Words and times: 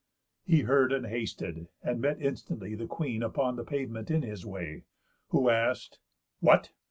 He 0.43 0.61
heard, 0.61 0.91
and 0.91 1.05
hasted; 1.05 1.67
and 1.83 2.01
met 2.01 2.19
instantly 2.19 2.73
The 2.73 2.87
Queen 2.87 3.21
upon 3.21 3.55
the 3.55 3.63
pavement 3.63 4.09
in 4.09 4.23
his 4.23 4.43
way, 4.47 4.85
Who 5.27 5.47
ask'd: 5.51 5.99
"What! 6.39 6.71